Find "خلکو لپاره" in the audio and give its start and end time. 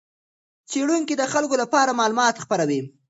1.33-1.97